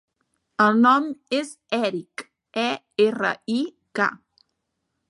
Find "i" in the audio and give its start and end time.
3.59-3.63